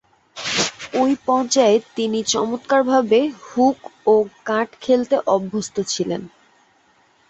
[0.93, 3.79] ঐ পর্যায়ে তিনি চমৎকারভাবে হুক
[4.05, 4.15] ও
[4.45, 6.21] কাট খেলতে অভ্যস্ত ছিলেন।